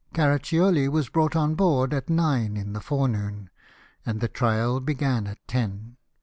Caraccioli 0.15 0.89
was 0.89 1.09
brought 1.09 1.35
on 1.35 1.53
board 1.53 1.93
at 1.93 2.09
nine 2.09 2.57
in 2.57 2.73
the 2.73 2.79
forenoon, 2.81 3.51
and 4.03 4.19
the 4.19 4.27
trial 4.27 4.79
began 4.79 5.27
at 5.27 5.37
ten. 5.47 5.95